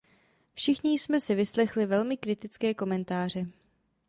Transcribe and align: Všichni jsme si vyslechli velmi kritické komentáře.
Všichni 0.53 0.91
jsme 0.99 1.19
si 1.19 1.35
vyslechli 1.35 1.85
velmi 1.85 2.17
kritické 2.17 2.73
komentáře. 2.73 3.47